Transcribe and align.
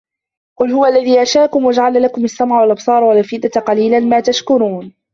قُل 0.59 0.71
هُوَ 0.71 0.85
الَّذي 0.85 1.19
أَنشَأَكُم 1.19 1.65
وَجَعَلَ 1.65 2.01
لَكُمُ 2.03 2.23
السَّمعَ 2.23 2.61
وَالأَبصارَ 2.61 3.03
وَالأَفئِدَةَ 3.03 3.61
قَليلًا 3.61 3.99
ما 3.99 4.19
تَشكُرونَ 4.19 4.93